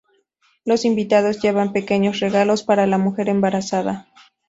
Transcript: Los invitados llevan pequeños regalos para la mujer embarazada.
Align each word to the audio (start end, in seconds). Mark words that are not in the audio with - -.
Los 0.65 0.83
invitados 0.83 1.43
llevan 1.43 1.73
pequeños 1.73 2.21
regalos 2.21 2.63
para 2.63 2.87
la 2.87 2.97
mujer 2.97 3.29
embarazada. 3.29 4.07